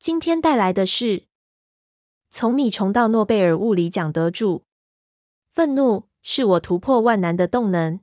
[0.00, 1.24] 今天带来的是，
[2.30, 4.64] 从米虫到诺贝尔物理奖得主，
[5.52, 8.00] 愤怒是我突破万难的动能。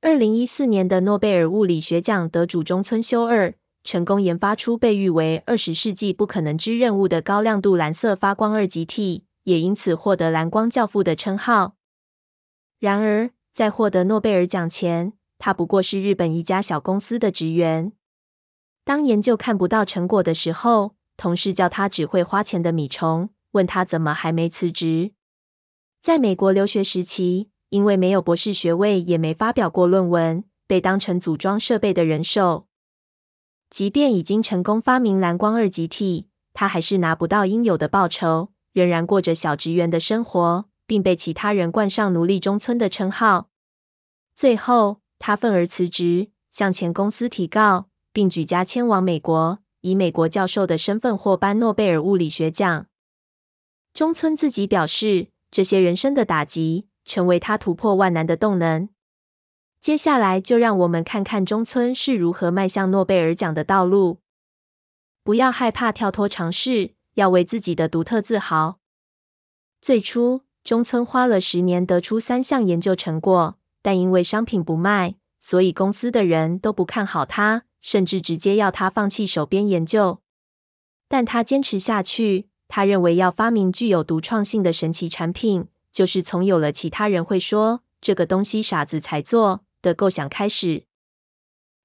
[0.00, 11.74] 二零一四年的诺贝尔物理学奖得主中村修二，成功研发出被誉为二十世纪不可能之任务的高亮度蓝色发光二极体，也因此获得蓝光教父的称号。
[12.78, 17.90] 然而，在获得诺贝尔奖前，他不过是日本一家小公司的职员。
[18.84, 25.12] 当研究看不到成果的时候，同事叫他只会花钱的米虫，问他怎么还没辞职。
[26.02, 32.66] 在美国留学时期，因为没有博士学位，也没发表过论文，被当成组装设备的人兽。
[33.70, 43.48] 即便已经成功发明蓝光二极体，他还是拿不到应有的报酬，仍然过着小职员的生活，并被其他人冠上奴隶中村的称号。
[44.36, 47.88] 最后，他愤而辞职，向前公司提告。
[48.14, 52.86] 并举家迁往美国，以美国教授的身份获颁诺贝尔物理学奖。
[53.92, 58.88] 中村自己表示，这些人生的打击成为他突破万难的动能。
[59.80, 64.20] 接下来就让我们看看中村是如何迈向诺贝尔奖的道路。
[65.24, 68.78] 不要害怕跳脱尝试，要为自己的独特自豪。
[69.80, 77.64] 最初，中村花了十年得出三项研究成果，但因为商品不卖，所以公司的人都不看好他。
[77.84, 80.22] 甚至直接要他放弃手边研究，
[81.06, 82.48] 但他坚持下去。
[82.66, 90.84] 他认为要发明具有独创性的神奇产品，就是从有了其他人会说这个东西傻子才做的构想开始。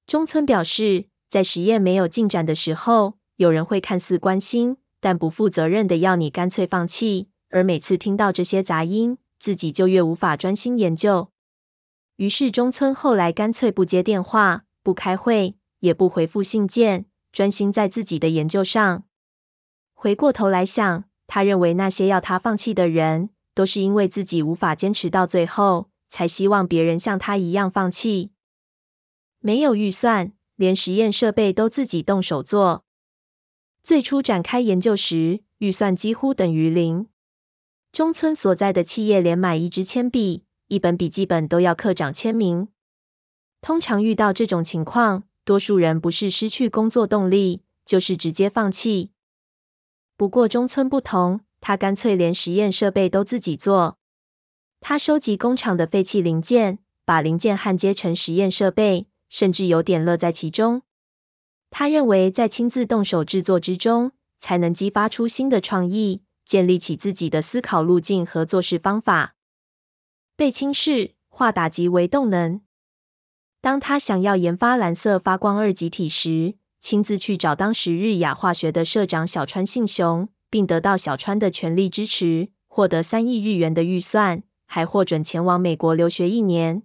[0.07, 11.29] 中村表示，在实验没有进展的时候，有人会看似关心，但不负责任的要你干脆放弃，而每次听到这些杂音，自己就越无法专心研究。
[12.15, 15.55] 于是中村后来干脆不接电话，不开会。
[15.79, 19.03] 也不回复信件，专心在自己的研究上。
[19.93, 28.31] 回过头来想，他认为那些要他放弃的人，都是因为自己无法坚持到最后，才希望别人像他一样放弃。
[29.39, 32.83] 没有预算，连实验设备都自己动手做。
[33.81, 37.07] 最初展开研究时，预算几乎等于零。
[37.91, 42.67] 中村所在的企业连买一支铅笔、一本笔记本都要课长签名。
[43.61, 49.09] 通常遇到这种情况，多数人不是失去工作动力，就是直接放弃。
[50.15, 53.97] 不过中村不同，他干脆连实验设备都自己做。
[54.79, 60.83] 他收集工厂的废弃零件，把零件焊接成实验设备，甚至有点乐在其中。
[61.71, 69.33] 他认为在亲自动手制作之中，才能激发出新的创意，建立起自己的思考路径和做事方法。
[70.35, 72.61] 被轻视，化打击为动能。
[73.61, 86.83] 当他想要研发蓝色发光二极体时，亲自去找当时日亚化学的社长小川信雄，并得到小川的全力支持，获得三亿日元的预算，还获准前往美国留学一年。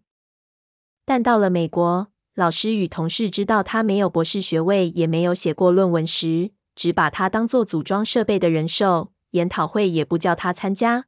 [1.04, 11.04] 但到了美国，老师与同事知道他没有博士学位，也没有写过论文时，只把他当作组装设备的人手，研讨会也不叫他参加。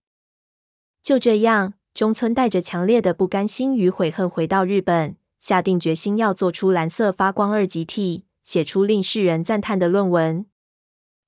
[1.03, 5.17] 就这样，中村带着强烈的不甘心与悔恨回到日本。
[5.47, 10.47] 下定决心要做出蓝色发光二极体，写出令世人赞叹的论文。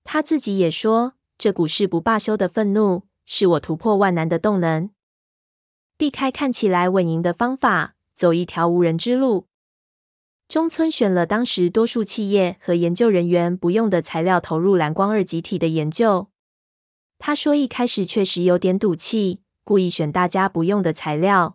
[0.02, 4.90] 他自己也说，这股誓不罢休的愤怒，是我突破万难的动能。
[5.96, 9.46] 避开看起来稳赢的方法，走一条无人之路。
[10.48, 16.28] 中村选了当时多数企业和研究人员不用的材料，投入蓝光二极体的研究。
[17.20, 21.54] 他说一开始确实有点赌气，故意选大家不用的材料。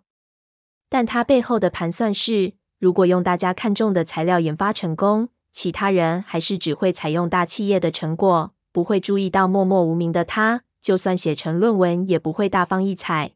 [0.89, 2.53] 但他背后的盘算是，
[2.83, 13.31] 如果用大家看中的材料研发成功，其他人还是只会采用大企业的成果，不会注意到默默无名的他，就算写成论文也不会大放异彩。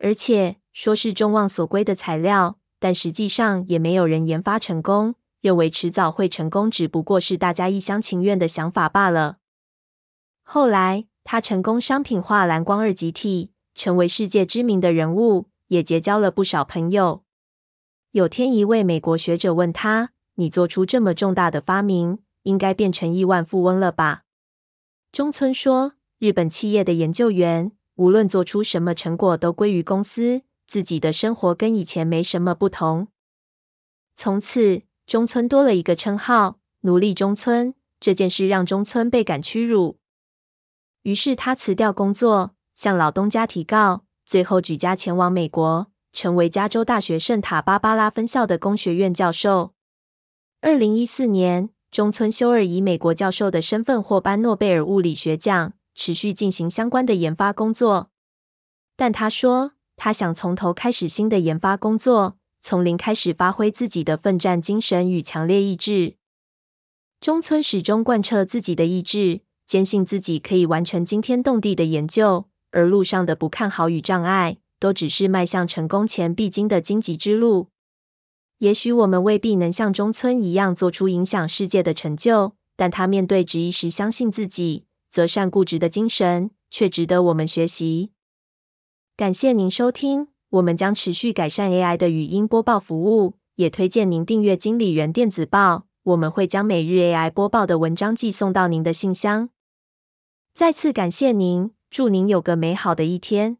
[0.00, 9.36] 而且说是众望所归的材料，但实际上也没有人研发成功，认为迟早会成功，只不过是大家一厢情愿的想法罢了。
[10.42, 15.46] 后来他成功商品化蓝光二极体，成为世界知名的人物。
[15.68, 17.22] 也结交了不少朋友。
[18.10, 24.22] 有天，一位美国学者问他：“你做出这么重大的发明，应该变成亿万富翁了吧？
[25.12, 33.08] 中村说，日本企业的研究员，无论做出什么成果都归于公司，自己的生活跟以前没什么不同。
[34.16, 37.74] 从此，中村多了一个称号“奴隶中村”。
[38.00, 39.98] 这件事让中村倍感屈辱，
[41.02, 49.72] 于是他辞掉工作，向老东家提告，最后举家前往美国，成为加州大学圣塔芭芭拉分校的工学院教授。
[50.60, 58.10] 二零一四年，中村修二以美国教授的身份获颁诺贝尔物理学奖，持续进行相关的研发工作。
[58.96, 66.16] 但他说，他想从头开始新的研发工作，从零开始发挥自己的奋战精神与强烈意志。
[67.20, 77.68] 中村始终贯彻自己的意志，坚信自己可以完成惊天动地的研究，而路上的不看好与障碍，都只是迈向成功前必经的荆棘之路。
[78.58, 88.10] 也许我们未必能像中村一样做出影响世界的成就，但他面对质疑时相信自己、择善固执的精神，却值得我们学习。
[89.16, 95.86] 感谢您收听，我们将持续改善 AI 的语音播报服务，也推荐您订阅经理人电子报。
[96.02, 99.50] 我们会将每日 AI 播报的文章寄送到您的信箱。
[100.54, 103.58] 再次感谢您，祝您有个美好的一天。